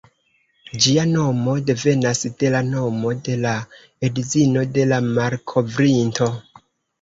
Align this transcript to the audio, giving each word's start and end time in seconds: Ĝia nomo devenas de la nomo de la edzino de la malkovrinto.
Ĝia 0.85 1.01
nomo 1.09 1.51
devenas 1.67 2.21
de 2.43 2.51
la 2.55 2.61
nomo 2.69 3.11
de 3.27 3.35
la 3.43 3.51
edzino 4.09 4.65
de 4.79 4.89
la 4.93 4.99
malkovrinto. 5.11 6.31